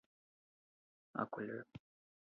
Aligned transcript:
acolher 1.23 1.67